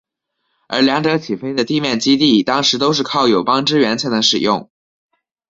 [0.67, 4.71] 而两者起飞的地面基地当时都是靠友邦支援才能使用。